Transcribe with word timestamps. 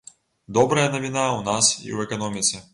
Добрая 0.57 0.85
навіна 0.95 1.27
ў 1.37 1.39
нас 1.51 1.71
і 1.77 1.85
ў 1.95 2.11
эканоміцы. 2.11 2.69